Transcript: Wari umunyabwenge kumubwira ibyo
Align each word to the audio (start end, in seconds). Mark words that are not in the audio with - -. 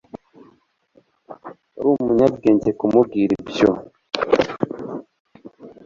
Wari 1.75 1.89
umunyabwenge 1.95 2.69
kumubwira 2.79 3.31
ibyo 3.41 3.69